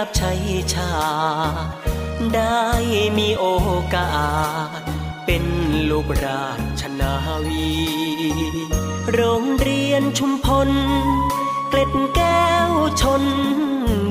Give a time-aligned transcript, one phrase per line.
[0.00, 0.32] ได้รับใช้
[0.74, 0.92] ชา
[2.34, 2.64] ได้
[3.18, 3.46] มีโอ
[3.94, 4.10] กา
[4.78, 4.80] ส
[5.26, 5.44] เป็น
[5.90, 6.46] ลูกรา
[6.80, 7.14] ชนา
[7.46, 7.70] วี
[9.12, 10.70] โรงเรียนชุมพล
[11.68, 13.24] เกล็ดแก้วชน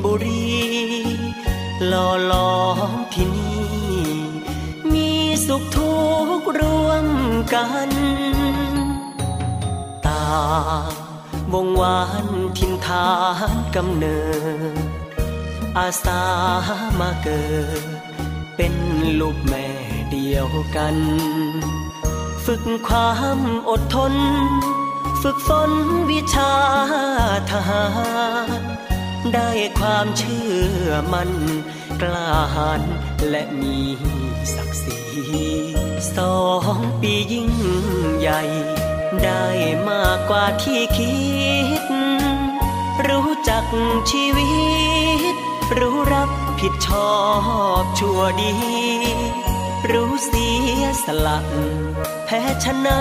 [0.05, 0.53] บุรี
[1.87, 4.03] หล่อล้อมที่นี่
[4.93, 5.09] มี
[5.45, 5.95] สุขทุ
[6.39, 7.07] กข์ร่วม
[7.53, 7.89] กัน
[10.05, 10.23] ตา
[11.53, 12.27] วงวาน
[12.57, 13.07] ทินฐา
[13.53, 14.19] นกำเนิ
[14.97, 14.98] ด
[15.77, 16.21] อาสา
[16.99, 17.43] มาเกิ
[17.81, 17.83] ด
[18.55, 18.73] เป็น
[19.19, 19.67] ลูกแม่
[20.11, 20.95] เดียวกัน
[22.45, 24.13] ฝึกความอดทน
[25.21, 25.71] ฝึกฝน
[26.11, 26.53] วิชา
[27.51, 27.83] ทหา
[28.47, 28.61] ร
[29.33, 30.47] ได้ความเชื่
[30.83, 31.31] อมัน
[32.01, 32.81] กล้าหาญ
[33.29, 33.77] และมี
[34.53, 34.99] ศักดิ์ศรี
[36.15, 36.37] สอ
[36.77, 37.49] งปียิ่ง
[38.17, 38.41] ใหญ่
[39.23, 39.45] ได้
[39.87, 41.15] มากกว่าที่คิ
[41.81, 41.83] ด
[43.07, 43.65] รู้จัก
[44.09, 44.49] ชีวิ
[45.17, 45.18] ต
[45.77, 46.29] รู้รับ
[46.61, 47.11] ผิดชอ
[47.81, 48.53] บชั่วดี
[49.91, 50.47] รู้เสี
[50.81, 51.39] ยสละ
[52.25, 52.97] แพ้ชนะ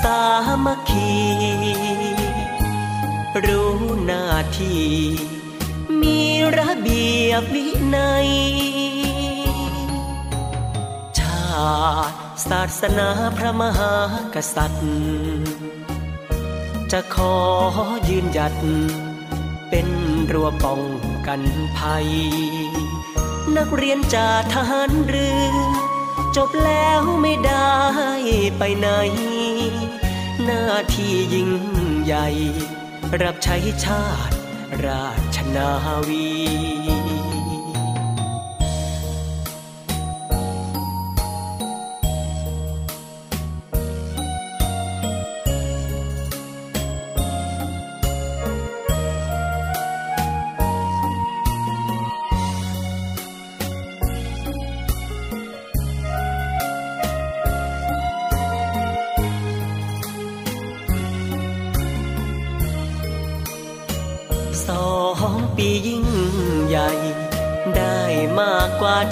[0.00, 0.20] สา
[0.64, 1.12] มัคคี
[3.46, 3.74] รู้
[4.04, 4.24] หน้า
[4.58, 4.86] ที่
[6.02, 6.20] มี
[6.58, 8.28] ระเบียบวินัย
[11.18, 11.46] ชา
[12.10, 12.16] ติ
[12.48, 13.94] ศาสนาพระมหา
[14.34, 14.88] กษัตริย์
[16.92, 17.34] จะขอ
[18.08, 18.54] ยืนหยัด
[19.70, 19.88] เป็น
[20.32, 20.80] รั้วป้อง
[21.26, 21.42] กัน
[21.78, 22.08] ภัย
[23.56, 25.54] นักเรียนจากทหารเรือ
[26.36, 27.72] จบแล้วไม่ได้
[28.58, 28.88] ไปไหน
[30.44, 30.64] หน้า
[30.94, 31.50] ที่ยิ่ง
[32.04, 32.26] ใหญ่
[33.22, 34.36] รับใช้ชาติ
[34.84, 35.06] รา
[35.36, 35.70] ชนา
[36.08, 36.26] วี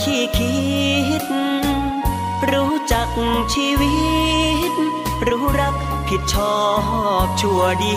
[0.03, 0.57] ที่คิ
[1.23, 1.25] ด
[2.51, 3.09] รู้จัก
[3.55, 3.97] ชีวิ
[4.71, 4.73] ต
[5.29, 5.75] รู้รัก
[6.09, 6.59] ผิดชอ
[7.25, 7.97] บชั่วดี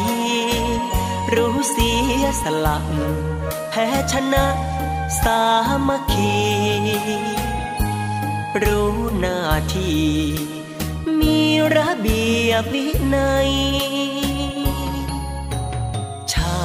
[1.35, 2.77] รู้เสียสละ
[3.69, 4.45] แพ้ชนะ
[5.23, 5.41] สา
[5.87, 6.37] มัคคี
[8.63, 9.39] รู้หน้า
[9.75, 10.05] ที่
[11.19, 11.39] มี
[11.75, 13.49] ระเบียบวินัย
[16.33, 16.61] ชา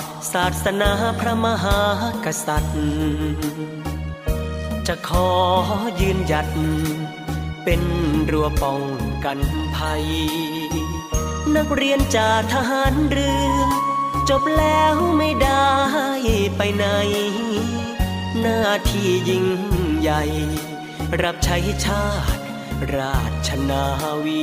[0.00, 1.80] ติศาสนาพระมหา
[2.24, 3.83] กษัตริย์
[4.88, 5.28] จะขอ
[6.00, 6.48] ยืนหยัด
[7.64, 7.82] เป็น
[8.30, 8.82] รั้วป้อง
[9.24, 9.38] กัน
[9.76, 10.04] ภัย
[11.56, 13.54] นักเรียนจากทหารเรือ
[14.28, 15.70] จบแล้วไม่ได้
[16.56, 16.84] ไปไหน
[18.40, 19.46] หน้าที่ยิ่ง
[20.00, 20.22] ใหญ่
[21.22, 22.42] รับใช้ชาติ
[22.96, 23.84] ราชนา
[24.24, 24.42] วี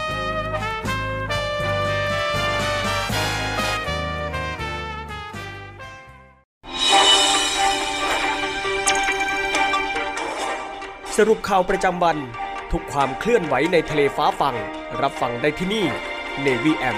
[11.17, 12.17] สรุปข่าวประจำวัน
[12.71, 14.55] ทุกความเคลื่อนไหวในทะเลฟ้าฟัง
[15.01, 15.85] รับฟังได้ที่นี่
[16.45, 16.97] Navy M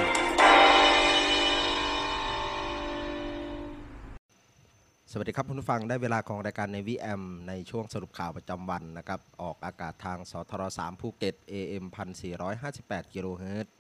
[5.11, 11.83] สวัสดีครับคุณผู้ฟังได้เวลาของรายการ Navy AM ในช่วงสรุปข่าวประจำวันนะครับ ออกอากาศทางสทร3ภูเก็ต AM
[12.49, 13.73] 1458กิโลเฮิรตซ์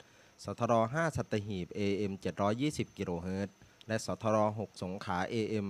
[0.43, 2.11] สทร5สัตหีบ AM
[2.55, 3.55] 720กิโลเฮิรตซ์
[3.87, 5.65] และสทร6สงขลา AM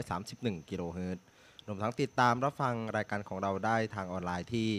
[0.00, 1.24] 1431กิโลเฮิรตซ์
[1.70, 4.70] รวมทั้งติดตามรับฟังรายการของเราได้ทางออนไลน์ที่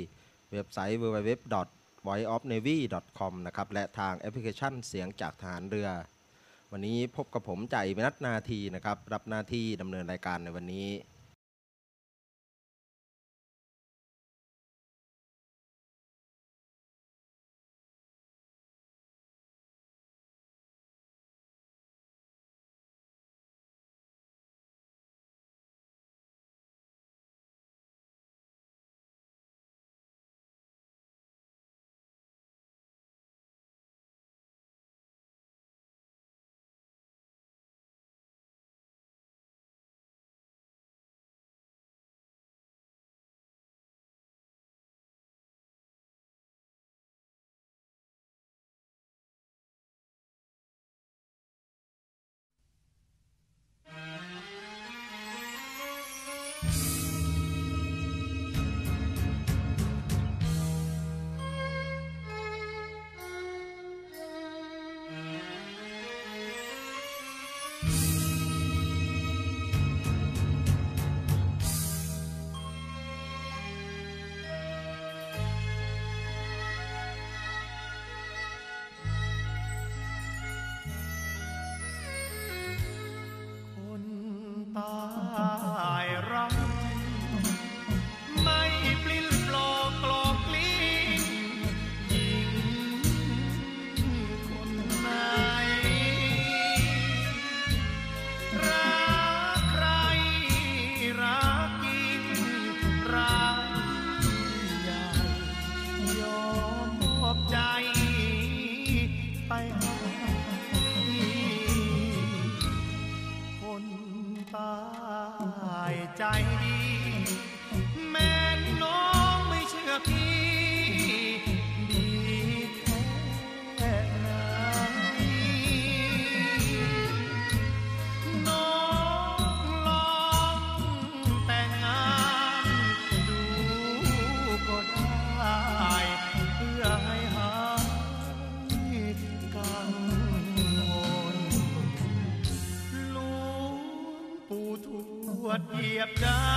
[0.52, 5.90] เว็บไซต์ www.voiceofnavy.com นะครับและทางแอปพลิเคชันเสียงจากทหารเรือ
[6.72, 10.88] วันนี้พบกับผมจ่ายมนัทนาทีนะครับ รับหน้าที่ดำเนินรายการในวันนี้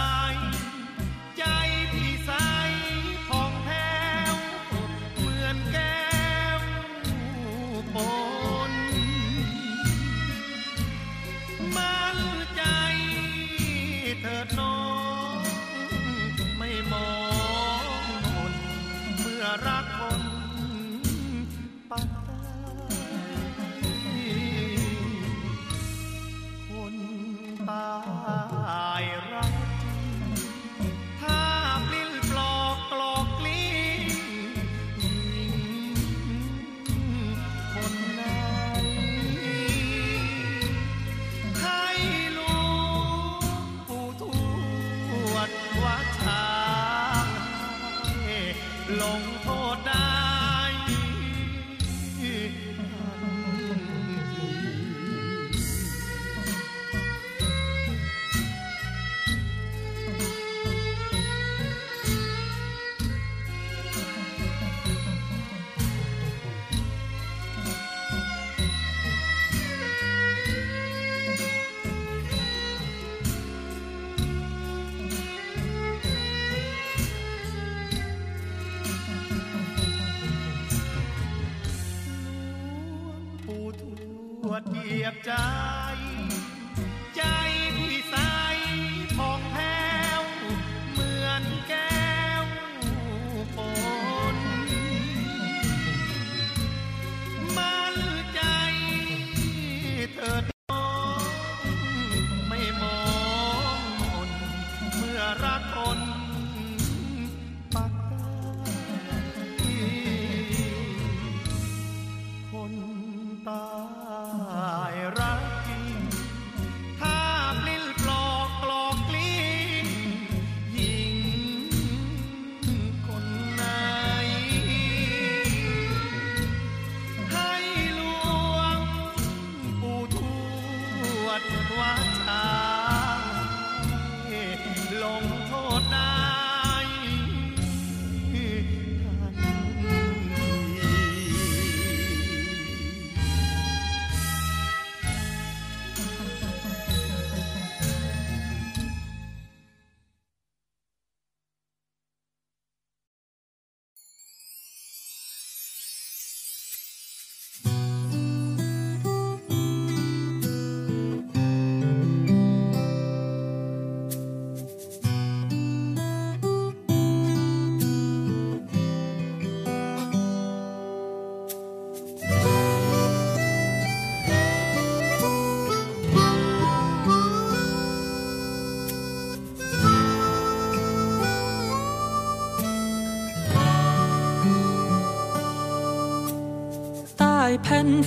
[0.05, 0.74] ไ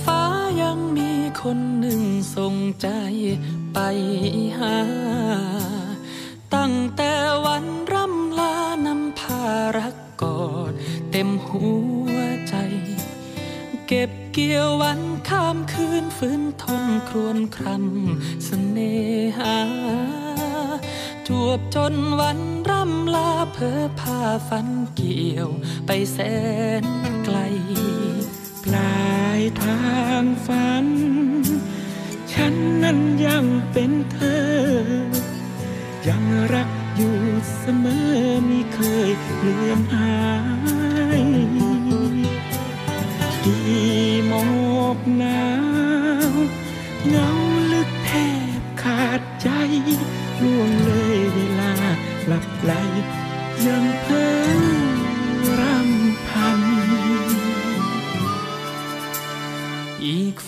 [0.04, 0.22] ฟ้า
[0.62, 1.10] ยังมี
[1.42, 2.02] คนหนึ่ง
[2.36, 2.88] ส่งใจ
[3.74, 3.78] ไป
[4.58, 4.78] หา
[6.54, 7.12] ตั้งแต่
[7.46, 9.42] วันร่ำลานำพา
[9.78, 10.72] รักกอด
[11.10, 11.66] เต็มหั
[12.12, 12.16] ว
[12.48, 12.54] ใจ
[13.86, 18.96] เก็บเกี่ยววันข้ามคืนฟื้นทนครวนครำเสน่
[19.38, 19.58] หา
[21.26, 25.48] จวบจนวันร่ำลาเพอพาฝันเกี่ยว
[25.86, 26.18] ไปแส
[26.82, 26.84] น
[27.24, 27.38] ไกล
[28.76, 29.82] ลายทา
[30.22, 30.86] งฝัน
[32.32, 34.46] ฉันนั้นยังเป็นเธอ
[36.08, 37.18] ยังรักอยู่
[37.58, 38.10] เสมอ
[38.46, 40.20] ไมิเคยเลือนหา
[41.20, 41.22] ย
[43.44, 43.68] กี่
[44.26, 44.46] หมอ
[44.96, 45.44] กหนา
[46.30, 46.32] ว
[47.08, 47.30] เงา
[47.72, 48.10] ลึกแท
[48.58, 49.48] บขาดใจ
[50.42, 51.72] ล่วงเลยเวลา
[52.26, 52.72] หลับไหล
[53.66, 54.26] ยังเพ้
[54.66, 54.67] อ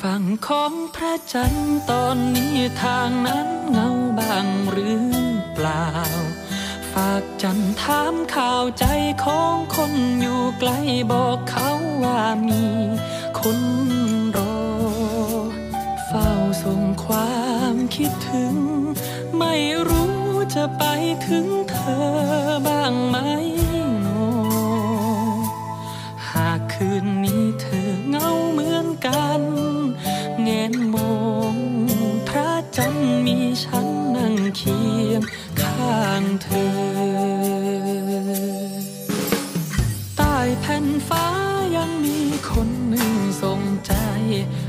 [0.06, 3.88] ฝั่งของพระจันทร์ตอนนี้ทางนั้นเงา
[4.18, 5.06] บางหรือ
[5.54, 5.88] เปล่า
[6.92, 8.84] ฝากจันทร์ถามข่าวใจ
[9.24, 10.70] ของคนอยู่ไกล
[11.12, 11.70] บอกเขา
[12.04, 12.64] ว่ามี
[13.38, 13.60] คน
[14.36, 14.58] รอ
[16.06, 16.30] เฝ้า
[16.62, 17.38] ส่งควา
[17.72, 18.54] มคิดถึง
[19.38, 19.54] ไม่
[19.88, 20.18] รู้
[20.54, 20.84] จะไป
[21.26, 22.06] ถึงเธอ
[22.66, 23.16] บ้างไหม
[24.00, 24.06] โน
[26.28, 29.42] หากคืนนี้เธอเหงาเหมือนกัน
[30.50, 31.14] งนมอ
[31.54, 31.56] ง
[32.28, 35.22] พระจันทร์มีฉันนั่งเคียง
[35.60, 36.70] ข้างเธอ
[40.16, 41.26] ใต้แผ่นฟ้า
[41.76, 42.18] ยังมี
[42.50, 43.92] คนหนึ่งส่งใจ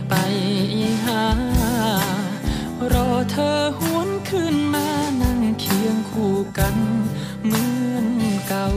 [0.10, 0.14] ไป
[1.06, 1.26] หา
[2.92, 4.88] รอเธอหวนขึ้นมา
[5.22, 6.76] นั่งเคียงคู่กัน
[7.46, 8.08] เหมือน
[8.48, 8.68] เก่า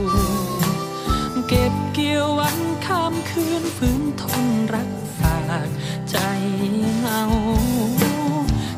[1.47, 4.94] เก็บเกี่ยววันข้ามคืนฝืนทนรักฝาก
[6.17, 6.23] ใจ
[6.99, 7.21] เงา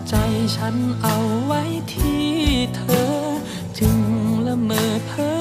[0.09, 0.13] ใจ
[0.55, 1.15] ฉันเอา
[1.45, 1.61] ไว้
[1.93, 2.27] ที่
[2.75, 3.11] เธอ
[3.79, 3.97] จึง
[4.45, 5.36] ละเมอเพ้อ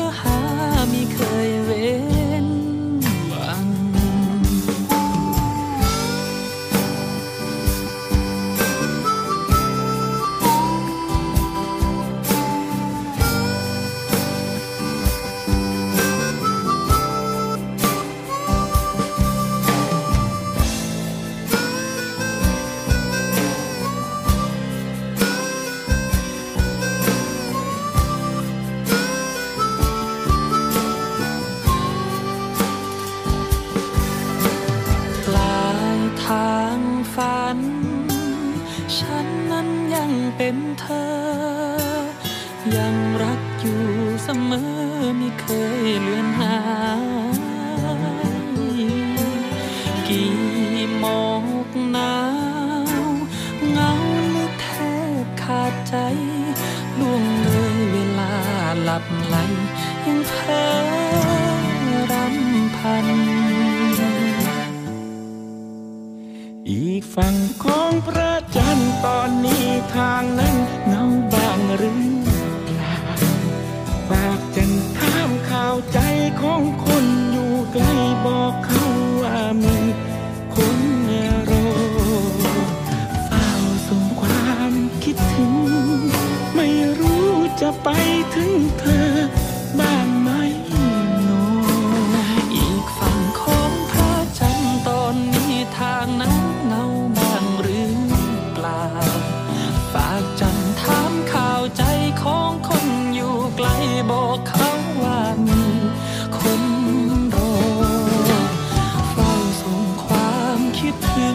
[111.00, 111.25] to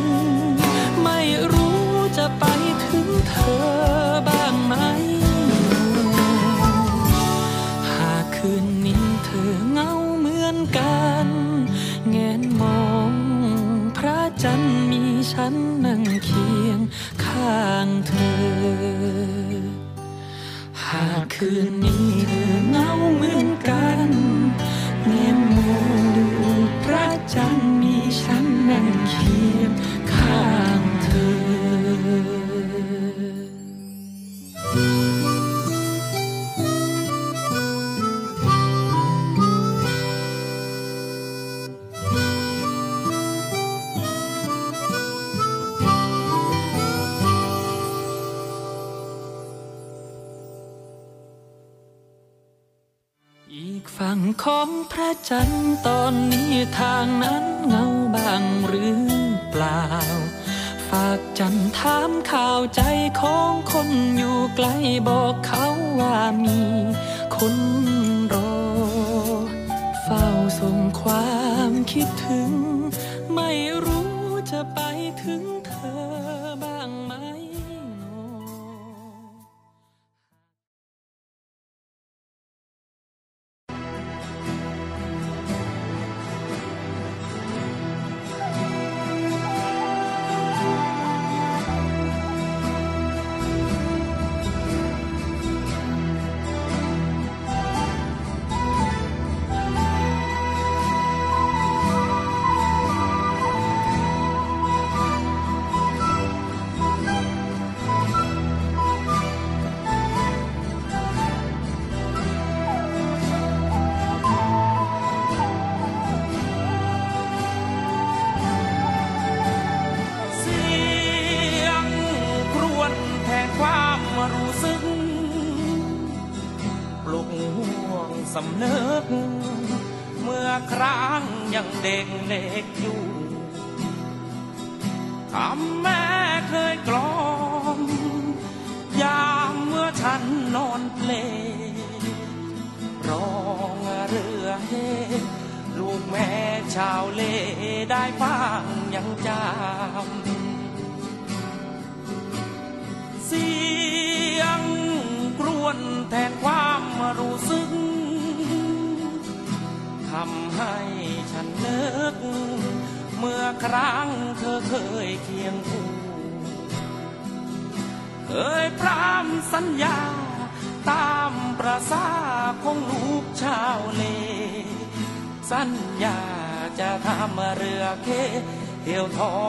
[178.86, 179.41] 要通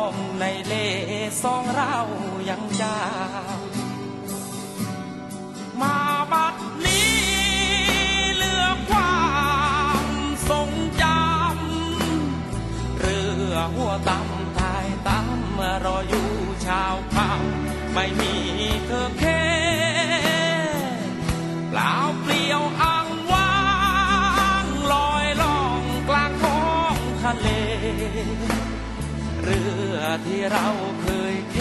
[30.52, 30.70] เรา
[31.02, 31.56] เคยเท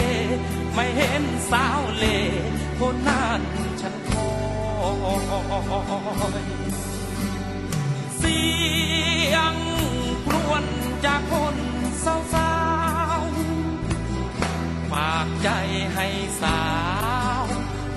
[0.74, 2.04] ไม่เห็นสาวเล
[2.80, 3.42] คนนั้น
[3.80, 4.28] ฉันคอ
[6.40, 6.42] ย
[8.18, 8.40] เสี
[9.34, 9.54] ยง
[10.26, 10.64] กรวน
[11.04, 11.56] จากคน
[12.04, 12.52] สาวสา
[13.20, 13.22] ว
[14.90, 15.48] ฝากใจ
[15.94, 16.06] ให้
[16.42, 16.62] สา
[17.42, 17.44] ว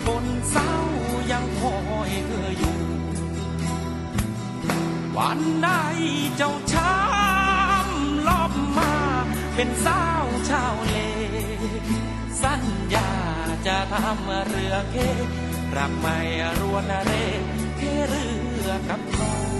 [0.05, 0.73] คนเศร้า
[1.31, 1.77] ยังคอ
[2.09, 2.79] ยเธออยู่
[5.17, 5.69] วันใด
[6.37, 7.14] เจ้าชา
[9.55, 10.95] เป็นสาวชาวเล
[12.41, 12.63] สัญ
[12.93, 13.09] ญา
[13.67, 14.95] จะทำเรือเค
[15.77, 16.17] รับไม่
[16.59, 17.11] รวนเร
[17.77, 18.25] เคเรื
[18.67, 19.55] อกับทอง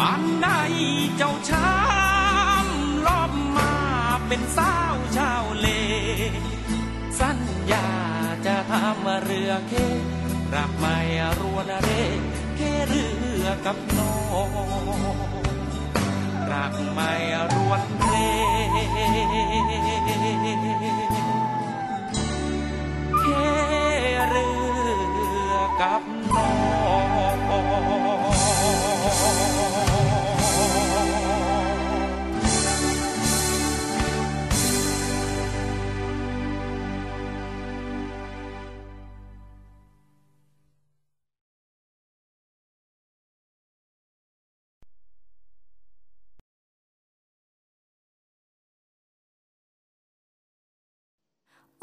[0.00, 0.48] ความใน
[1.16, 3.72] เจ้าช้ำรอบมา
[4.26, 5.66] เป็นสาวชาวเล
[7.20, 7.38] สัญ
[7.72, 7.88] ญา
[8.46, 9.72] จะทำเรือเค
[10.54, 10.96] รักไม่
[11.38, 11.90] รัวนเร
[12.56, 13.06] เคเรื
[13.42, 14.16] อกับน้อ
[14.48, 14.50] ง
[16.52, 17.12] รักไม่
[17.52, 18.14] รวนเร
[23.22, 23.26] เค
[24.28, 24.48] เรื
[25.50, 26.02] อกับ
[26.34, 26.50] น้อ
[28.26, 28.27] ง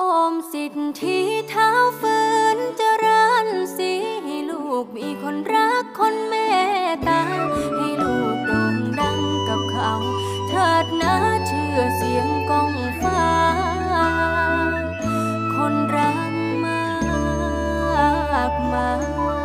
[0.01, 1.17] อมสิทธิ
[1.49, 2.17] เท้าฝื
[2.55, 3.93] นเจริญสี
[4.49, 6.33] ลูกมีคนรักคนเม
[6.89, 7.21] ตตา
[7.77, 9.91] ให้ลูกโด่งดังกับเขา
[10.47, 11.15] เถิดนะ
[11.47, 13.25] เชื่อเสียงกองฟ้า
[15.55, 16.85] คนรักมา
[18.51, 18.89] กมา
[19.43, 19.44] ย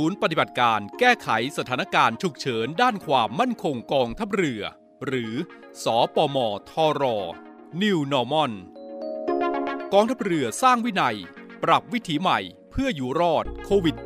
[0.00, 4.62] ศูนย์ปฏิบัติการแก้ไขสถานการณ์ฉุกเฉินด้านความมั่นคงกองทัพเรือ
[5.06, 5.32] หรือ
[5.84, 6.36] สอปม
[6.70, 7.02] ทร
[7.82, 8.52] New Normal
[9.94, 11.16] กองทัพเรือสร้างวินัย
[11.64, 12.38] ปรับวิถีใหม่
[12.70, 13.96] เพื่ออยู่รอดโควิด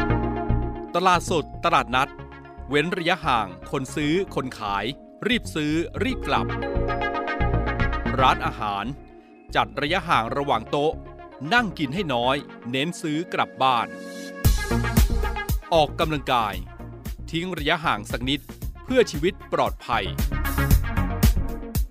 [0.00, 2.08] -19 ตลาดสดตลาดนัด
[2.68, 4.84] เว้นระยะห่าง คนซื้อ คนขาย
[5.28, 5.72] รีบซื้อ
[6.04, 6.46] รีบกลับ
[8.20, 8.84] ร้านอาหาร
[9.56, 10.92] จัดระยะห่างระหว่างโต๊ะ
[11.54, 12.36] นั่งกินให้น้อย
[12.70, 13.86] เน้นซื้อกลับบ้าน
[15.74, 16.54] ออกกำลังกาย
[17.30, 18.40] ทิ้งระยะห่างสักนิด
[18.84, 20.04] เพื่อชีวิตปลอดภัย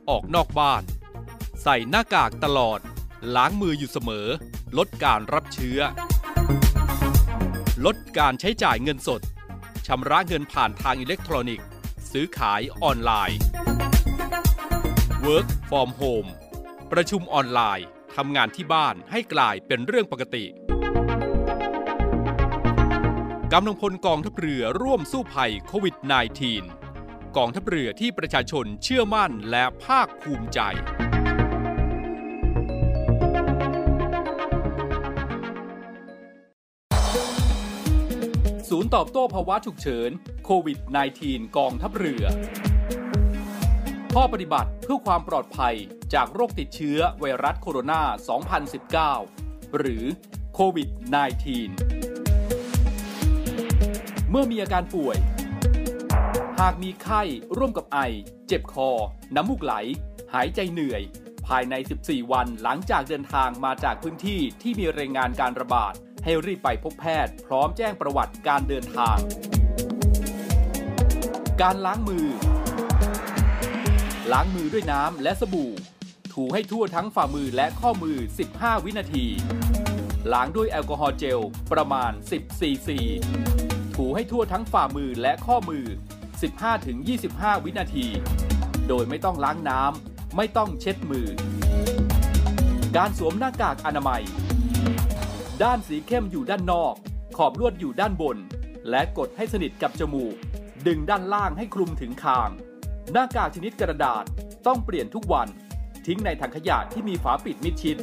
[0.09, 0.83] ออกนอกบ้าน
[1.61, 2.79] ใส่หน้ากากตลอด
[3.35, 4.27] ล้างมืออยู่เสมอ
[4.77, 5.79] ลดการรับเชื้อ
[7.85, 9.21] ลดการใช้จ่ายเงินสด
[9.87, 11.67] ชำระเงินผ่านทางอิเล็กทรอนิกส์
[12.11, 13.39] ซื้อขายออนไลน์
[15.25, 16.29] Work from home
[16.91, 20.45] ประชุมออนไลน์ ทำงานที่บ้านให้กลายเป็นเรื่องปกติ
[23.53, 25.95] กำลังพลกองทัพเรือร่วมสู้ภัยโควิด
[26.65, 30.59] -19 กองทัพเรือที่ประชาชนเชื่อมั่นและภาคภูมิใจ
[38.69, 40.09] ศูนย์ตอบโต้ภาวะฉุกเฉิน
[40.45, 40.77] โควิด
[41.17, 42.23] -19 กองทัพเรือ
[44.13, 45.77] ข้อปฏิบัติเพื่อความปลอดภัย
[46.13, 48.01] จากโรคติดเชื้อไวรัสโคโรนา
[49.15, 50.03] 2019 หรือ
[50.55, 50.89] โควิด
[52.19, 55.17] -19 เมื่อมีอาการป่วย
[56.59, 57.21] หากมีไข้
[57.57, 57.99] ร่วมกับไอ
[58.47, 58.89] เจ็บคอ
[59.35, 59.73] น้ำมูกไหล
[60.33, 61.01] หายใจเหนื่อย
[61.47, 65.93] ภายใน 14 วันหลังจากเดินทางมาจากพื้นที่ที่มีรายงานการระบาด
[66.23, 69.17] ให้รีบไปพบแพทย์ พร้อมแจ้งประวัติการเดินทาง
[71.61, 72.27] การล้างมือ
[74.31, 75.71] ล้างมือด้วยน้ำและสบู่
[76.41, 78.17] ถูให้ทั่วทั้งฝ่ามือและข้อมือ
[78.51, 79.25] 15 วินาที
[80.33, 81.39] ล้างด้วยแอลกอฮอล์เจล
[81.71, 82.99] ประมาณ 10 ซีซี
[83.95, 85.85] ถูให้ทั่วทั้งฝ่ามือและข้อมือ
[86.75, 88.07] 15-25 วินาที
[88.87, 91.27] โดยไม่ต้องล้างน้ำ ไม่ต้องเช็ดมือ
[92.97, 94.23] การสวมหน้ากากอนามัย
[95.63, 96.93] ด้านสีเข้มอยู่ด้านนอก
[97.37, 98.37] ขอบลวดอยู่ด้านบน
[98.89, 100.35] และกดให้สนิทกับจมูก
[100.87, 102.49] ดึงด้านล่างให้คลุมถึงคาง
[103.11, 104.23] หน้ากากชนิดกระดาษ
[104.67, 105.49] ต้องเปลี่ยนทุกวัน
[106.07, 107.97] ทิ้งในถังขยะที่มีฝาปิดมิดชิด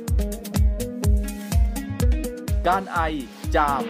[2.69, 2.99] การไอ
[3.57, 3.83] จาม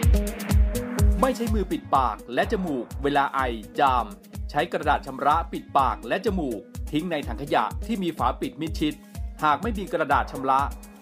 [1.21, 3.41] ไม่ใช้มือปิดปากและจมูก เวลาไอ
[3.79, 4.05] จาม
[4.49, 6.59] ใช้กระดาษชำระปิดปากและจมูก
[6.91, 8.93] ทิ้งในถังขยะที่มีฝาปิดมิดชิด
[9.43, 10.61] หากไม่มีกระดาษชำระ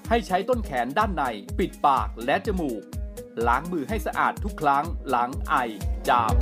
[0.09, 1.23] ให้ใช้ต้นแขนด้านใน
[1.59, 2.81] ปิดปากและจมูก
[3.47, 5.55] ล้างมือให้สะอาดทุกครั้งหลังไอ
[6.07, 6.33] จาม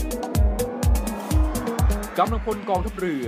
[2.18, 3.28] กำลังพลกองทัพเรือ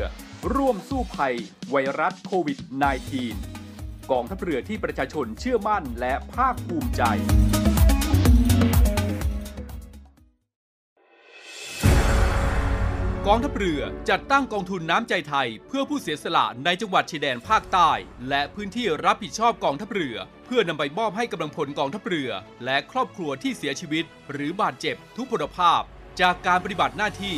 [0.51, 1.35] ร่วมสู้ภัย
[1.71, 2.59] ไวรัสโควิด
[3.33, 7.01] -19 กองทัพเรือที่ประชาชนเชื่อมั่นและภาคภูมิใจ
[13.27, 17.91] กองทัพเรือจัดตั้งกองทุนน้ำใจไทย เพื่อผู้เสียสละในจังหวัดชายแดนภาคใต้
[18.29, 22.29] และพื้นที่รับผิดชอบกองทัพเรือ เพื่อนำไปมอบให้กำลังพลกองทัพเรือ
[22.65, 25.81] และครอบครัวที่เสียชีวิต หรือบาดเจ็บทุกพลภาพ
[26.21, 27.37] จากการปฏิบัติหน้าที่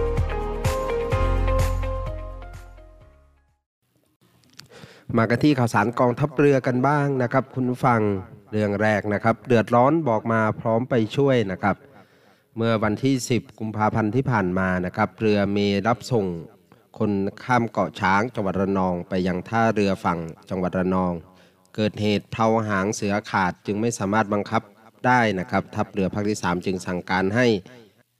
[5.17, 8.01] มากันที่ข่าวสารกองทัพเรือกันบ้างนะครับ คุณฟัง
[8.51, 11.75] เรื่องแรกนะครับ เดือดร้อนบอกมาพร้อมไปช่วยนะครับ
[12.57, 15.57] เมื่อวันที่ 10 กุมภาพันธ์ที่ผ่านมานะครับ เรือเม
[15.87, 16.25] รับส่ง
[16.99, 17.11] คน
[17.43, 21.13] ข้ามเกาะช้างจังหวัดระนอง ไปยังท่าเรือฝั่งจังหวัดระนอง
[21.75, 24.61] เกิดเหตุเพลาหางเสือขาดจึงไม่สามารถบังคับ
[25.05, 27.47] ได้นะครับทัพเรือภาคที่ 3 จึงสั่งการให้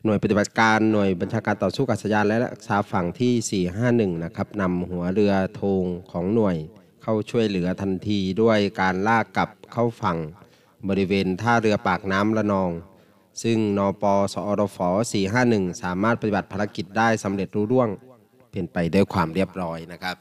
[0.06, 5.84] หน่วยปฏิบัติการหน่วยบัญชาการต่อสู้กับสยานและรักษาฝั่งที่ 451 นะครับนำหัวเรือธง
[6.14, 6.58] ของหน่วย
[7.04, 10.18] เข้าช่วยเหลือทันทีด้วยการลากกลับเข้าฝั่ง
[10.89, 12.72] บริเวณท่าเรือปากน้ำระนอง
[13.43, 14.78] ซึ่งนปสอรฟ
[15.32, 17.89] 451 สามารถปฏิบัติภารกิจได้สำเร็จรุ่ร่วง
[18.52, 20.18] เป็นไปด้วยความเรียบร้อยนะครับ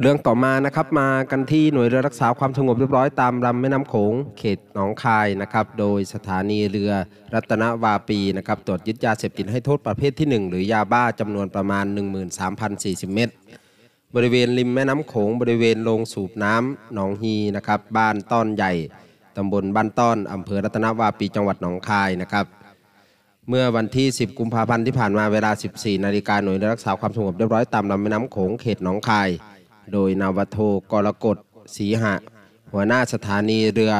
[0.00, 6.92] เรื่องต่อมานะครับมากันที่หน่วยเรือรักษาความสงบเรียบร้อยตามลำแม่น้ำโขงเขตหนองคายนะครับ โดยสถานีเรือ
[7.34, 11.84] รัตนวาปีนะครับตรวจยึดยาเสพติดให้โทษประเภทที่ 1 หรือยาบ้าจำนวนประมาณ
[12.50, 13.28] 13,040 เม็ด
[14.14, 18.72] บริเวณริมแม่น้ำโขงบริเวณโรงสูบน้ำหนองฮีนะครับบ้านต้อนใหญ่
[19.36, 22.46] ตำบลบ้านต้อนอำเภอรัตนวาปีจังหวัดหนองคายนะครับ
[23.48, 29.28] เมื่อวันที่ 10 กุมภาพันธ์ที่ผ่านมาเวลา 14 นาฬิกาหน่วยรักษาความสงบเรียบร้อยตามลำแม่น้ำโขงเขตหนองคาย
[29.92, 30.58] โดยนาวโท
[30.92, 31.36] กรกฎ
[31.76, 32.14] ศรีหะ
[32.72, 33.94] หัวหน้าสถานีเรือ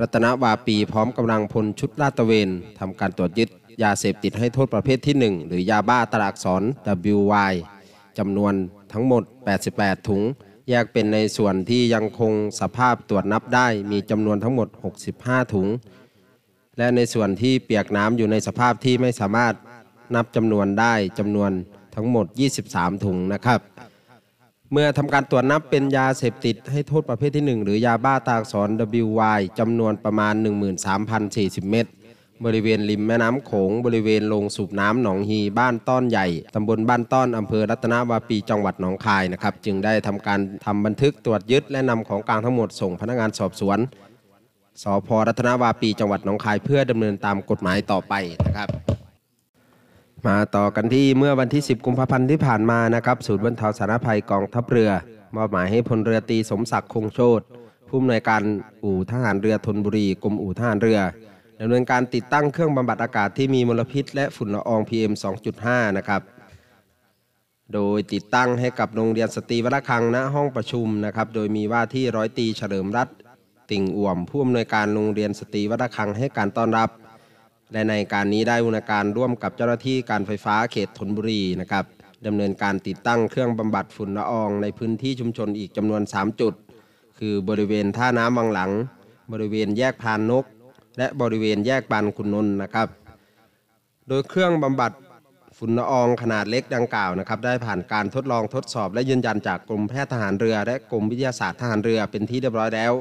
[0.00, 3.48] รัตนวาปีพร้อมกำลังพลชุดลาดตระเวนทำการตรวจยึด
[3.82, 6.62] ยาเสพติดให้โทษประเภทที่ 1 หรือยาบ้าตราอักษร
[7.14, 7.54] WY
[8.18, 8.54] จำนวน
[8.92, 9.22] ทั้งหมด
[9.64, 10.22] 88 ถุง
[10.68, 14.68] แยกเป็นในส่วนที่ยังคงสภาพตรวจนับได้มีจำนวนทั้งหมด
[15.10, 15.68] 65 ถุง
[16.78, 19.54] และในส่วนที่เปียกน้ำอยู่ในสภาพที่ไม่สามารถ
[20.14, 21.50] นับจำนวนได้จำนวน
[21.96, 22.26] ทั้งหมด
[22.64, 23.60] 23 ถุงนะครับ
[24.72, 28.68] เมื่อทำการตรวจนับเป็นยาเสพติดให้โทษประเภทที่ 1 หรือยาบ้าตาอักษร
[29.02, 30.34] WY จำนวนประมาณ
[31.02, 31.86] 13,040 เม็ด
[32.44, 43.78] บริเวณริมแม่น้ำโขงบริเวณโรงสูบน้ำหนองฮีบ้านต้อนใหญ่ตำบลบ้านต้อนอำเภอรัตนวาปีจังหวัดหนองคายนะครับ จึงได้ทำการทำบันทึกตรวจยึดและนำของกลางทั้งหมดส่งพนักงานสอบสวน
[44.82, 48.14] สพรัตนวาปีจังหวัดหนองคายเพื่อดำเนินตามกฎหมายต่อไป
[48.46, 48.68] นะครับ
[50.26, 54.90] มาต่อกันที่เมื่อวันที่ 10 กุมภาพันธ์ที่ผ่านมานะครับ ศูนย์บรรเทาสาธารณภัยกองทัพเรือ
[55.36, 57.40] มอบหมายให้พลเรือตีสมศักดิ์คงโชต
[57.88, 58.42] ผู้อำนวยการ
[58.84, 61.00] อู่ทหารเรือธนบุรีกรมอู่ทหารเรือ
[61.60, 65.12] ดำเนินการติดตั้งเครื่องบำบัดอากาศที่มีมลพิษ และฝุ่นละออง PM
[65.54, 66.22] 2.5 นะครับ
[67.74, 73.16] โดยติดตั้งให้กับโรงเรียนสตรีวัดระฆังณห้องประชุมนะครับ โดยมีว่าที่ร้อยตีเฉลิมรัตน์
[73.70, 76.90] ติ่งอ่วม ผู้อำนวยการโรงเรียนสตรีวัดระฆังให้การต้อนรับ
[77.72, 81.84] และในการนี้ได้อุณการร่วมกับเจ้าหน้าที่การไฟฟ้าเขตธนบุรีนะครับ
[82.26, 86.54] ดำเนินการติดตั้งเครื่องบำบัดฝุ่นละอองในพื้นที่ชุมชนอีกจำนวน 3 จุด
[87.18, 88.70] คือบริเวณท่าน้ำวังหลัง
[89.32, 90.44] บริเวณแยกพานนก
[90.98, 92.88] และบริเวณแยกบานคุณนนท์นะครับ
[94.08, 94.92] โดยเครื่องบำบัด
[95.58, 102.92] ฝุ่นละอองขนาดเล็กดังกล่าวนะครับ ได้ผ่านการทดลองทดสอบและยืนยันจากกรมแพทย์ทหารเรือ และกรมวิทยาศาสตร์ทหารเรือเป็นที่เรียบร้อยแล้ว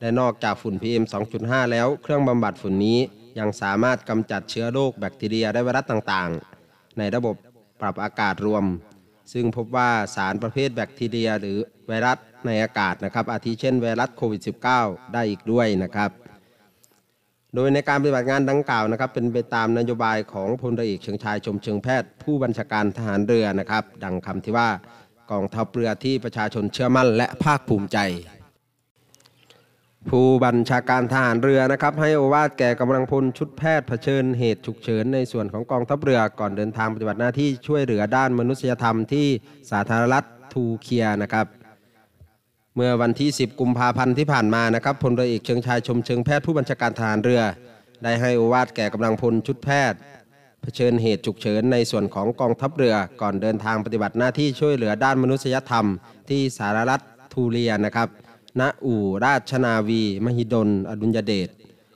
[0.00, 1.04] และนอกจากฝุ่น PM
[1.38, 2.98] 2.5 แล้วเครื่องบำบัดฝุ่นนี้
[3.38, 7.34] ยังสามารถกำจัดเชื้อโรคแบคทีเรียและไวรัสต่างๆ ในระบบ
[7.80, 8.64] ปรับอากาศรวม
[9.32, 11.58] ซึ่งพบว่าสารประเภทแบคทีเรียหรือ
[11.88, 14.42] ไวรัสในอากาศนะครับ อาทิเช่นไวรัสโควิด
[14.74, 16.10] -19 ได้อีกด้วยนะครับ
[17.54, 24.68] โดยในการปฏิบัติงานดังกล่าวนะครับ เป็นไปตามนโยบายของพลเรือเอกเชิงชายชมเชิงแพทย์ ผู้บัญชาการทหารเรือนะครับ ดังคำที่ว่า
[25.30, 27.98] กองทัพเรือที่ประชาชนเชื่อมั่นและภาคภูมิใจ
[30.08, 39.26] ผู้บัญชาการทหารเรือนะครับ ให้โอวาทแก่กำลังพลชุดแพทย์เผชิญเหตุฉุกเฉินในส่วนของกองทัพเรือก่อนเดินทางปฏิบัติหน้าที่ช่วยเหลือด้านมนุษยธรรมที่
[39.70, 41.46] สาธารณรัฐทูเคียนะครับ
[42.76, 47.42] เมื่อวันที่ 10 กุมภาพันธ์ที่ผ่านมานะครับพลเรือเอกเชิงชายชมเชิงแพทย์ผู้บัญชาการทหารเรือ
[48.02, 49.98] ได้ให้อวาทแก่กำลังพลชุดแพทย์
[50.62, 55.86] เผชิญเหตุฉุกเฉินในส่วนของกองทัพเรือก่อนเดินทางปฏิบัติหน้าที่ช่วยเหลือด้านมนุษยธรรม
[56.30, 57.00] ที่สารรัฐ
[57.32, 58.08] ทูเรียนะครับ
[58.60, 61.48] ณ อู่ราชนาวี มหิดล อดุลยเดช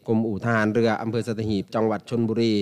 [0.07, 2.55] กรมอู่ทหารเรืออำเภอสตหีบจังหวัดชนบุรี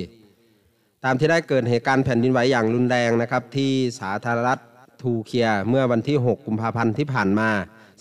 [1.04, 4.58] ตามที่ได้เกิดเหตุการณ์แผ่นดินไหวอย่างรุนแรงนะครับที่สาธารณรัฐ
[5.02, 7.50] ทูเคียเมื่อวันที่ 6 กุมภาพันธ์ที่ผ่านมา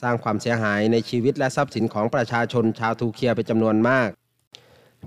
[0.04, 4.10] สร้างความเสียหายในชีวิตและทรัพย์สินของประชาชนชาวทูเคียเป็นจำนวนมาก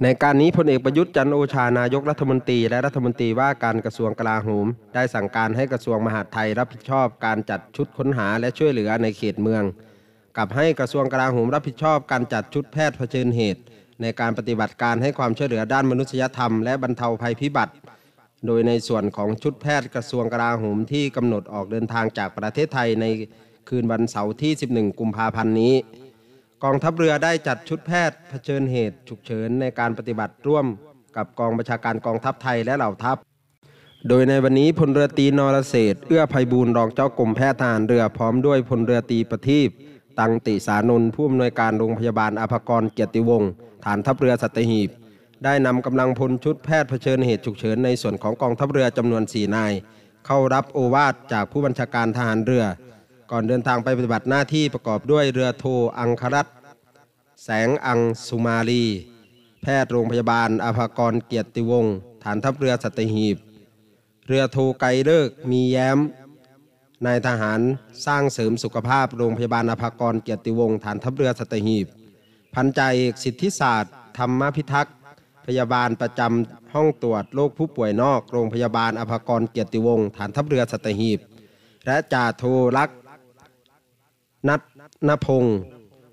[0.03, 9.63] ในการนี้พลเอกประยุทธ์จันโอชานายกรัฐมนตรีและรัฐมนตรีว่าการกระทรวงกลาโหม ได้สั่งการให้กระทรวงมหาดไทยรับผิดชอบการจัดชุดค้นหาและช่วยเหลือในเขตเมือง
[10.37, 13.63] กับให้กระทรวงกลาโหมรับผิดชอบการจัดชุดแพทย์เผชิญเหตุ
[14.03, 17.75] ในการปฏิบัติการให้ความช่วยเหลือด้านมนุษยธรรมและบรรเทาภัยพิบัติ
[18.47, 23.07] โดยในส่วนของชุดแพทย์กระทรวงกลาโหมที่กำหนดออกเดินทางจากประเทศไทยใน
[23.69, 25.75] คืนวันเสาร์ที่ 11 กุมภาพันธ์นี้
[26.65, 30.67] กองทัพเรือได้จัดชุดแพทย์เผชิญเหตุฉุกเฉินในการปฏิบัติร่วม
[31.17, 33.17] กับกองบัญชาการกองทัพไทยและเหล่าทัพ
[34.09, 39.69] โดยในวันนี้พลเรือตรีนรเศษเอื้อภัยบูรณ์รองเจ้ากรมแพทย์ทหารเรือพร้อมด้วยพลเรือตรีประทีป
[40.19, 43.51] ตังติสานนท์ผู้อำนวยการโรงพยาบาลอภากรเกียรติวงศ์
[43.85, 44.91] ฐานทัพเรือสัตหีบ
[45.45, 49.73] ได้นำกำลังพลชุดแพทย์เผชิญเหตุฉุกเฉินในส่วนของกองทัพเรือจำนวน 4 นาย
[50.27, 52.65] เข้ารับโอวาทจากผู้บัญชาการทหารเรือ
[53.31, 55.65] ก่อนเดินทางไปปฏิบัติหน้าที่ประกอบด้วยเรือโท
[55.99, 56.47] อังครัต
[57.45, 58.85] แสงอังสุมาลี
[59.63, 63.37] แพทย์โรงพยาบาลอภากรเกียรติวงศ์ฐานทัพเรือสัตหีบ
[64.27, 65.99] เรือโทไกเลิกมีแย้ม
[67.07, 67.61] นายทหาร
[68.07, 71.87] สร้างเสริมสุขภาพโรงพยาบาลอภากรเกียรติวงศ์ฐานทัพเรือสัตหีบ
[72.55, 74.95] พันจ่าเอกสิทธิศาสตร์ ธรรมพิทักษ์
[75.47, 81.19] พยาบาลประจำห้องตรวจโรคผู้ป่วยนอกโรงพยาบาลอภากรเกียรติวงศ์ฐานทัพเรือสัตหีบ
[81.87, 82.45] และจ่าโท
[82.77, 82.95] รักษ
[85.09, 85.59] นพงศ์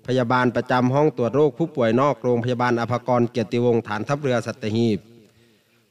[0.06, 4.98] พยาบาลประจำห้องตรวจโรคผู้ป่วยนอกโรงพยาบาลอภกรเกียรติวงศ์ฐานทัพเรือสัตหีบ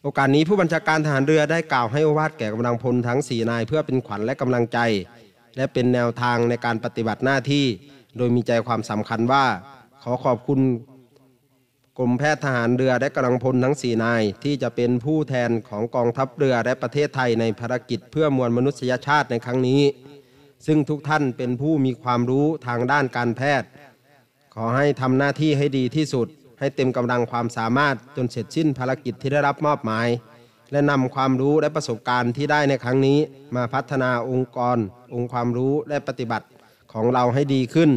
[0.02, 4.80] โอกาสนี้ผู้บัญชาการทหารเรือได้กล่าวให้อวาทแก่กำลังพลทั้ง4นายเพื่อเป็นขวัญและกำลังใจ
[5.56, 7.66] และเป็นแนวทางในการปฏิบัติหน้าที่
[8.18, 9.46] โดยมีใจความสำคัญว่า
[10.04, 10.60] ขอขอบคุณ
[12.00, 19.82] กรมแพทย์ทหารเรือและกำลังพลทั้ง 4 นาย ที่จะเป็นผู้แทนของกองทัพเรือและประเทศไทยในภารกิจเพื่อมวลมนุษยชาติในครั้งนี้
[20.66, 23.70] ซึ่งทุกท่านเป็นผู้มีความรู้ทางด้านการแพทย์
[24.56, 26.28] ขอให้ทำหน้าที่ให้ดีที่สุด
[26.60, 30.08] ให้เต็มกำลังความสามารถจนเสร็จสิ้นภารกิจที่ได้รับมอบหมาย
[30.72, 33.20] และนำความรู้และประสบการณ์ที่ได้ในครั้งนี้
[33.56, 34.78] มาพัฒนาองค์กร
[35.14, 36.48] องค์ความรู้และปฏิบัติ
[36.94, 37.92] ของเราให้ดีขึ้น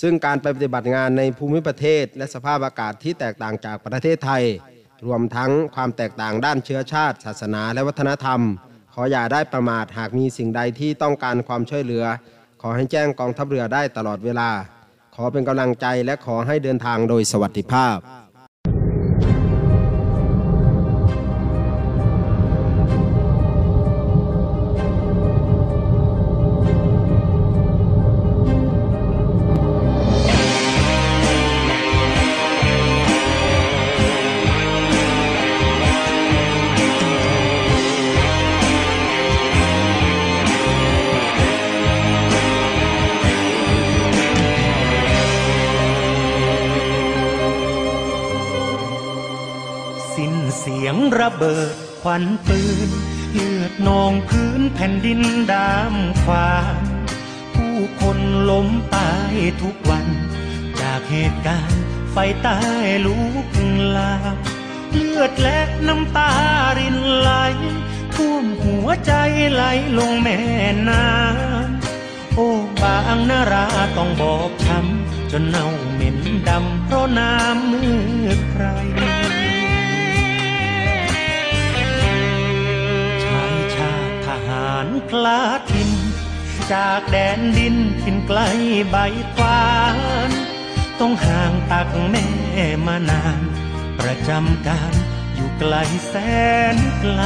[0.00, 4.44] ซึ่งการไปปฏิบัติงานในภูมิประเทศ และสภาพอากาศที่แตกต่างจากประเทศไทย
[5.06, 8.40] รวมทั้งความแตกต่างด้านเชื้อชาติ ศาสนาและวัฒนธรรม
[9.00, 12.04] ออย่าได้ประมาทหากมีสิ่งใดที่ต้องการความช่วยเหลือ
[12.62, 14.50] ขอให้แจ้งกองทัพเรือได้ตลอดเวลา
[15.14, 17.96] ขอเป็นกำลังใจและขอให้เดินทางโดยสวัสดิภาพ
[51.42, 52.90] เบิดควันปืน
[53.32, 55.20] เลือดนองพื้นแผ่นดิน
[55.52, 56.84] ดามควาน
[57.54, 58.18] ผู้คน
[58.50, 60.06] ล้มตายทุกวัน
[60.80, 61.82] จากเหตุการณ์
[62.12, 62.60] ไฟใต้
[63.06, 63.48] ลุก
[63.96, 64.36] ลาม
[64.92, 66.32] เลือดและน้ำตา
[66.78, 67.30] รินไหล
[68.14, 69.12] ท่วมหัวใจ
[69.52, 69.62] ไหล
[69.98, 70.38] ลงแม่
[70.88, 72.50] น้ำโอ้
[72.82, 73.66] บางนารา
[73.96, 76.18] ต้องบอบช้ำจนเน่าเหม็น
[76.48, 78.64] ดำเพราะน้ำมือใคร
[85.00, 85.42] หารพลา
[85.72, 85.90] ทิน
[86.72, 88.40] จากแดนดินทินไกล
[88.90, 88.96] ใบ
[89.34, 89.68] ควา
[90.28, 90.30] น
[91.00, 92.26] ต้องห่างตักแม่
[92.86, 93.40] มานาน
[93.98, 94.92] ประจำการ
[95.34, 95.74] อยู่ไกล
[96.08, 96.14] แส
[96.74, 97.20] นไกล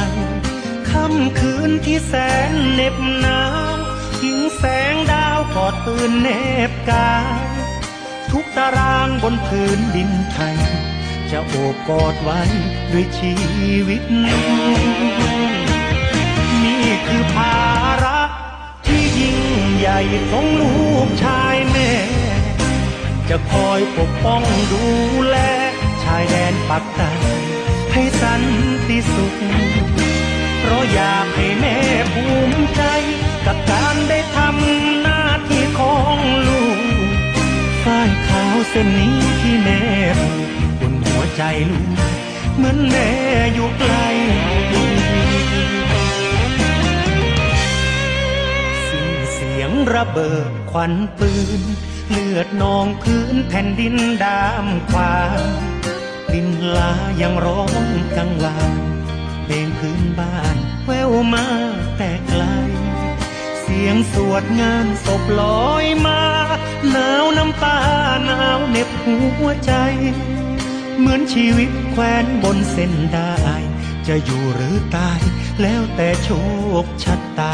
[0.89, 2.13] ค่ำคืนที่แส
[2.49, 3.41] นเหน็บหนา
[3.75, 3.77] ว
[4.21, 4.63] หิงแส
[4.93, 6.29] งดาวกอดปืนเน
[6.69, 7.41] บกาย
[8.31, 10.57] ทุกตารางบนพื้นดินไทย
[11.31, 12.41] จะโอบกอดไว้
[12.91, 13.33] ด้วยชี
[13.87, 15.64] วิตนี่
[17.05, 17.57] คือภา
[18.03, 18.19] ระ
[18.85, 19.39] ที่ยิ่ง
[19.77, 19.99] ใหญ่
[20.29, 20.73] ของลู
[21.05, 21.91] กชายแม่
[23.29, 24.85] จะคอยปกป้องดู
[25.27, 25.37] แล
[26.03, 27.13] ชายแดนปักใต้
[27.91, 28.43] ให้สัน
[28.87, 29.35] ติสุข
[30.59, 31.77] เพราะอยากให้แม่
[32.13, 32.81] ภูมิใจ
[33.45, 36.79] กับการได้ทำหน้าที่ของลูก
[37.83, 39.81] ฝ้ายขาวเส้นนี้ที่แม่
[40.19, 41.89] ผูกบนหัวใจลูก
[42.57, 43.09] เหมือนแม่
[43.53, 43.93] อยู่ไกล
[49.95, 51.61] ระเบิดควันปืน
[52.09, 55.43] เลือดนองพื้นแผ่นดินดามควาน
[56.33, 57.71] ดินลายังร้อง
[58.17, 58.73] กังวาน
[59.43, 60.55] เพลงพื้นบ้าน
[60.85, 61.47] แววมา
[61.97, 62.43] แต่ไกล
[63.61, 66.21] เสียงสวดงานศพลอยมา
[66.91, 67.79] หนาวน้ำตา
[68.25, 69.73] หนาวเหน็บหัวใจ
[70.97, 73.35] เหมือนชีวิตแควนบนเส้นได้
[74.07, 75.19] จะอยู่หรือตาย
[75.61, 76.29] แล้วแต่โช
[76.83, 77.53] คชะตา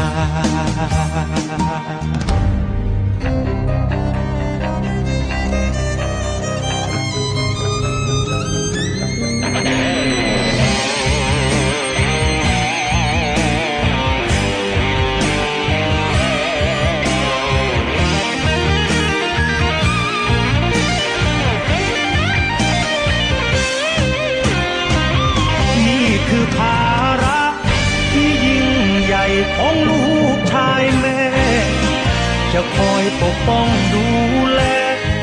[33.02, 34.06] อยปกป้องดู
[34.54, 34.62] แล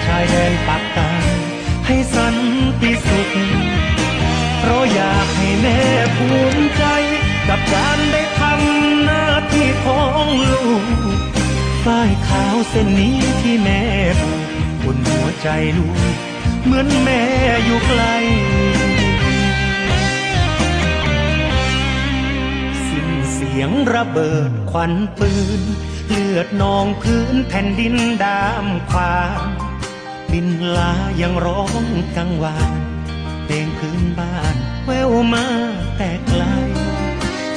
[0.04, 1.12] ชายแดนปากใต้
[1.86, 2.36] ให้สัน
[2.80, 3.30] ติสุข
[4.58, 5.80] เพราะอยากให้แม่
[6.16, 6.84] ภูมิใจ
[7.48, 10.84] กับการได้ทำหน้าที่ของลูก
[11.84, 13.82] ฝ้ายขาวเส้นนี้ที่แม่
[14.20, 14.42] ผูก
[14.82, 15.48] บนหัวใจ
[15.78, 15.98] ลูก
[16.64, 17.22] เหมือนแม่
[17.64, 18.02] อยู่ไกล
[22.86, 25.62] สิ้นเสียงระเบิดควันปืน
[26.10, 29.40] เลือดนองพื้นแผ่นดินดามควาน
[30.32, 31.84] ดินลายังร้อง
[32.16, 32.72] กังวาน
[33.44, 34.56] เพลงพื้นบ้าน
[34.86, 35.46] แววมา
[35.96, 36.42] แต่ไกล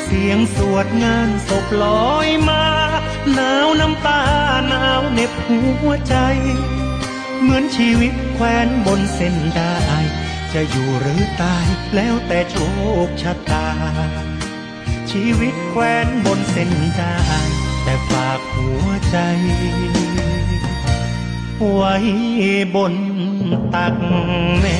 [0.03, 2.63] เสียงสวดงานศพลอยมา
[3.33, 4.21] หนาวน้ำตา
[4.69, 6.15] หนาวเน็บหัวใจ
[7.41, 9.77] เหมือนชีวิตแควนบนเส้นได้
[10.53, 12.55] จะอยู่หรือตายแล้วแต่โช
[13.07, 13.69] คชะตา
[15.11, 19.17] ชีวิตแควนบนเส้นได้ากหัวใจ
[21.73, 21.95] ไว้
[22.75, 22.93] บน
[23.73, 23.95] ตัก
[24.59, 24.77] แม่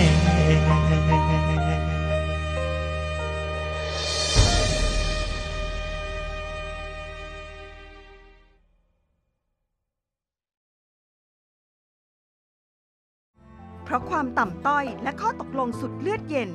[13.86, 16.49] เพราะความต่ำต้อยและข้อตกลงสุดเลือดเย็น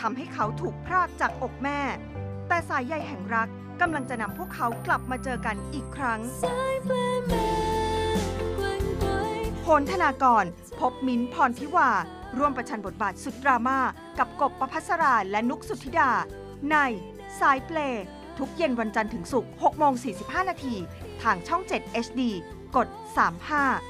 [0.00, 1.80] ทำให้เขาถูกพรากจากอกแม่
[2.48, 3.48] แต่สายใยแห่งรัก
[3.80, 6.20] กำลังจะนำพวกเขากลับมาเจอกันอีกครั้ง
[9.60, 10.44] โพลธนากร
[10.80, 11.90] พบมิ้นท์พรทิวา
[12.38, 13.78] ร่วมประชันบทบาทสุดดราม่า
[14.18, 16.10] กับกบประพัสราและนุกสุธิดา
[16.70, 16.76] ใน
[17.40, 17.78] สายเปล
[18.38, 20.74] ทุกเย็นวันจันทร์ถึงศุกร์6โมง45 นาที
[21.22, 22.20] ทางช่อง 7 HD
[22.76, 22.88] กด
[23.40, 23.89] 35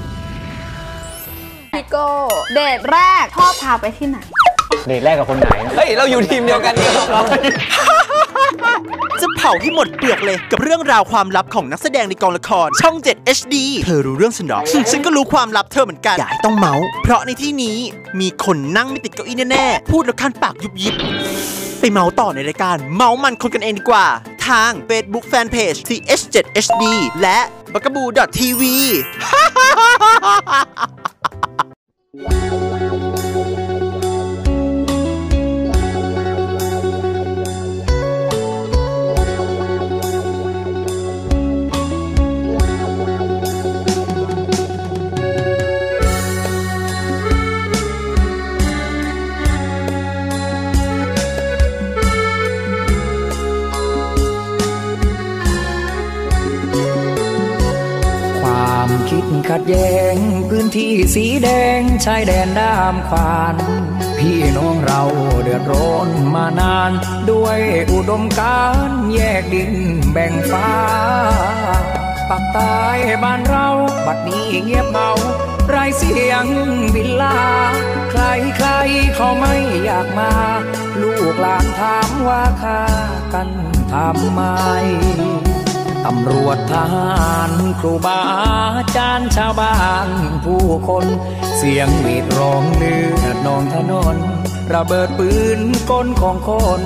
[1.73, 2.07] พี่โก้
[2.53, 4.17] เดทแรกชอบพาไปที่ไหน
[4.87, 7.21] เดทแรกกับคนไหน เฮ้ย เราอยู่ทีมเดียวกันนี่เหรอ
[9.21, 13.55] จะเผาให้หมดเปลือกเลยกับเรื่องราวความลับของนักแสดงในกองละคร ช่อง 7 HD
[13.85, 14.59] เธอรู้เรื่องฉันหรอ
[14.91, 17.77] ฉันก็รู้ความลับเธอเหมือนกัน อย่าให้ต้องเมาส์เพราะในที่นี้
[18.19, 20.95] มีคนนั่งไม่ติดเก้าอี้แน่ๆ พูดแล้วคันปากยุบยิบ
[21.79, 24.07] ไปเมาส์ต่อในรายการ เมาส์มันคนกันเองดีกว่า
[24.47, 26.83] ทาง Facebook Fanpage TH7HD
[27.21, 27.39] และ
[27.73, 28.61] b u g a b o o TV
[58.41, 61.49] ความคิดขัดแย้ง พื้นที่สีแด
[61.79, 63.55] งชายแดนด้ามขวาน
[64.17, 65.03] พี่น้องเรา
[65.43, 66.91] เดือดร้อนมานาน
[67.31, 67.59] ด้วย
[67.91, 69.73] อุดมการแยกดิน
[70.11, 70.71] แบ่งฟ้า
[72.29, 72.79] ปักใต้
[73.23, 73.67] บ้านเรา
[74.05, 75.11] บัดนี้เงียบเงา
[75.69, 76.45] ไรเสียง
[76.95, 77.39] วิลลา
[78.11, 78.23] ใคร
[78.57, 78.69] ใคร
[79.15, 80.31] เขาไม่อยากมา
[81.01, 82.81] ลูกหลานถามว่าค่า
[83.33, 83.49] กัน
[83.91, 84.41] ทำไม
[86.05, 88.19] ตำรวจทหารครูบา
[88.77, 89.75] อาจารย์ชาวบ้า
[90.07, 90.09] น
[90.45, 91.05] ผู้คน
[91.57, 94.17] เสียงหวีดร้องเลือดนองถนน
[94.73, 96.81] ระเบิดปืนกลของคน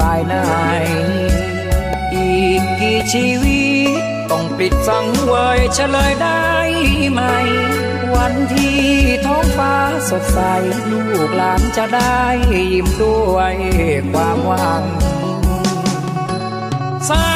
[0.00, 0.34] ตายใน
[2.14, 3.64] อีกกี่ชีวิ
[4.00, 6.46] ตต้องปิดสังเวยเฉลยได้
[7.12, 7.20] ไหม
[8.14, 8.80] วันที่
[9.26, 9.74] ท้องฟ้า
[10.10, 10.38] สดใส
[10.90, 12.20] ลูกหลานจะได้
[12.72, 13.54] ยิ้มด้วย
[14.12, 14.82] ความหวัง
[17.08, 17.35] สา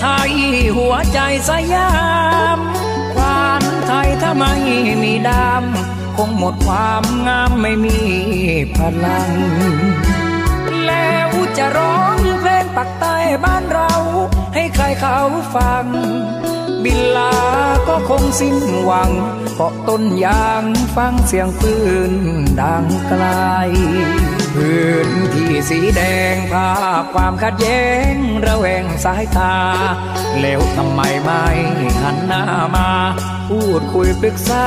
[0.00, 0.32] ไทย
[0.76, 1.18] หัวใจ
[1.48, 1.90] สยา
[2.56, 2.58] ม
[3.14, 4.54] ควานไทยถ้าไม่
[5.02, 7.98] มีดำคงหมดความงามไม่มี
[8.76, 9.30] พลัง
[11.58, 13.92] จะร้องเพลงปักใต้บ้านเรา
[14.54, 15.18] ให้ใครเขา
[15.54, 15.84] ฟัง
[16.84, 17.34] บินลา
[17.88, 19.10] ก็คงสิ้นหวัง
[19.56, 20.64] เกาะต้นยาง
[20.96, 21.74] ฟังเสียงปื
[22.10, 22.12] น
[22.60, 23.24] ดังไกล
[24.54, 26.02] พื้นที่สีแด
[26.34, 28.14] งภาพความขัดแย้ง
[28.46, 29.56] ระแวงสายตา
[30.40, 31.44] แล้วทำไมไม่
[32.02, 32.42] หันหน้า
[32.76, 32.90] มา
[33.48, 34.66] พูดคุยปรึกษา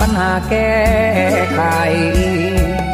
[0.00, 0.74] ปัญหาแก้
[1.54, 1.62] ไข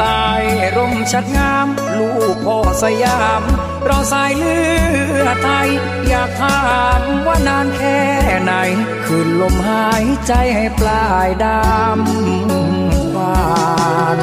[0.03, 0.29] ใต้
[0.77, 1.67] ร่มชัดงาม
[1.99, 3.43] ลูกพ่อสยาม
[3.89, 4.59] รอสายเลื
[5.25, 5.69] อดไทย
[6.09, 6.63] อยากถา
[6.99, 8.01] มว่านานแค่
[8.43, 8.53] ไหน
[9.07, 13.43] คืนลมหายใจให้ปลายดำหวา
[14.19, 14.21] น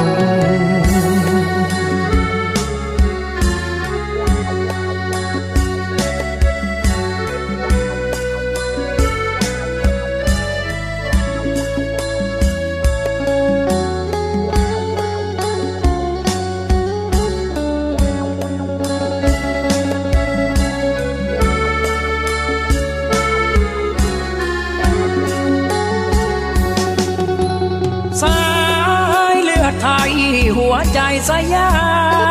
[30.94, 31.72] ใจสยา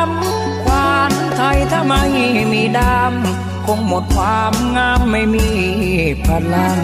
[0.08, 0.10] ม
[0.64, 2.04] ควานไทยถ้าไม่
[2.52, 5.48] มีดำคงหมดความงามไม่มี
[6.26, 6.80] พลัง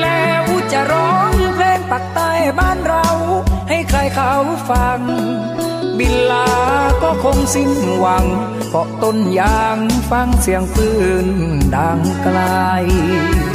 [0.00, 3.06] แล้วจะร้องเพลงปักใต้บ้านเรา
[3.68, 4.32] ให้ใครเขา
[4.70, 5.00] ฟัง
[5.98, 6.48] บินลา
[7.02, 7.70] ก็คงสิ้น
[8.00, 8.24] หวัง
[8.70, 9.78] เกาะต้นยาง
[10.10, 10.88] ฟังเสียงปื
[11.24, 11.26] น
[11.76, 12.38] ดังไกล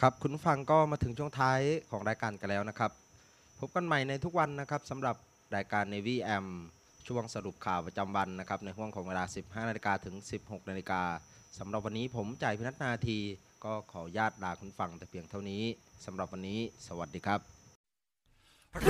[0.00, 2.90] ครับคุณผู้ฟังก็มาถึงช่วงท้ายของรายการกันแล้วนะครับ
[3.58, 5.16] พบกันใหม่ในทุกวันนะครับสำหรับ
[5.56, 6.46] รายการ Navy AM
[7.06, 11.02] ช่วงสรุปข่าวประจำวันนะครับ ในห่วงของเวลา 15 นาฬิกาถึง 16 นาฬิกา
[11.58, 13.18] สำหรับวันนี้ผมจ่ายพินัทนาที
[13.64, 15.62] ก็ขอญาตลาคุณฟังแต่เพียงเท่านี้
[16.04, 17.40] สำหรับวันนี้ สวัสดีครับ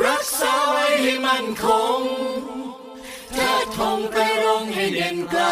[0.06, 1.66] รักษาไว้ให้มั่นค
[1.98, 2.00] ง
[3.32, 5.42] เธอทงไปรงให้เด่นไกล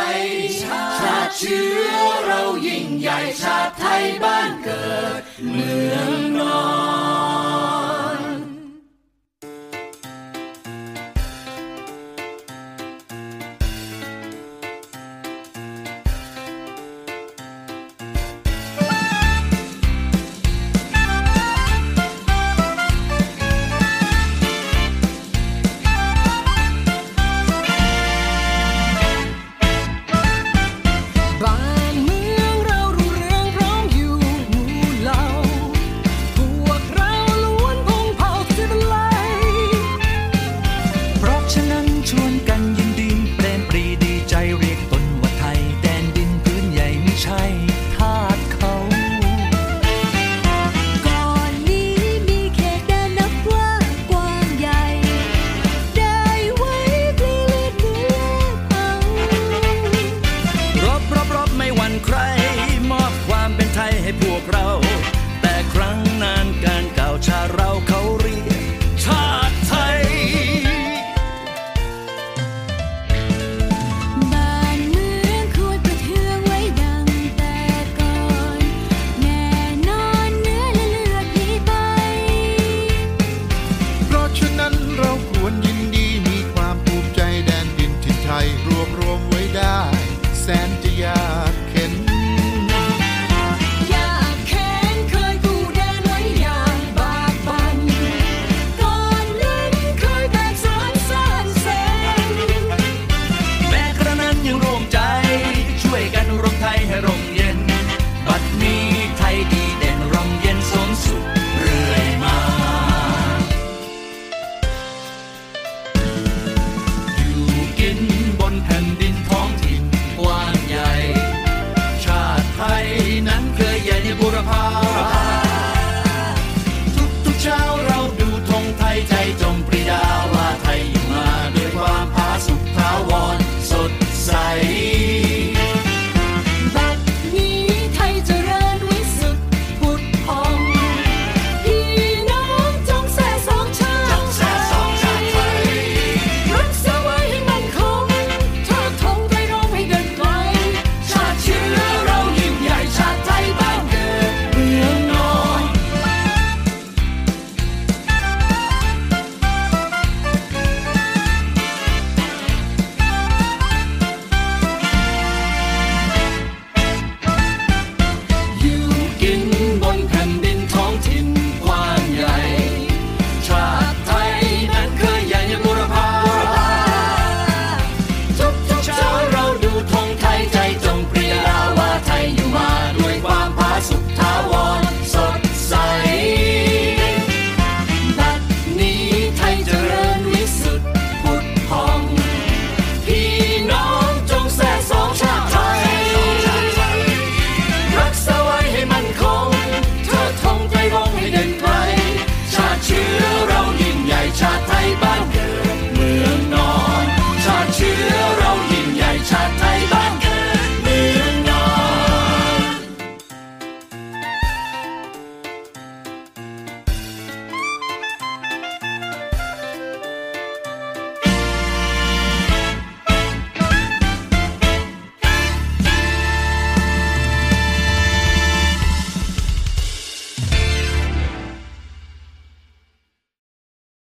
[0.63, 0.85] ชา
[1.27, 1.97] ติเชื้อ
[2.27, 6.63] เรายิ่งใหญ่ชาติไทยบ้านเกิด เมืองนอ
[7.41, 7.42] น